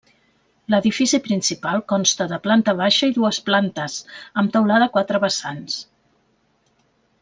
L'edifici 0.73 1.19
principal 1.27 1.83
consta 1.93 2.27
de 2.33 2.41
planta 2.47 2.75
baixa 2.81 3.11
i 3.11 3.15
dues 3.19 3.41
plantes, 3.51 4.01
amb 4.43 4.57
teulada 4.59 4.89
a 4.91 4.95
quatre 4.99 5.23
vessants. 5.29 5.81